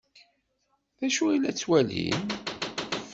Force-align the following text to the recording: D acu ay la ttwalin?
D 0.99 1.01
acu 1.07 1.23
ay 1.27 1.39
la 1.39 1.51
ttwalin? 1.53 2.21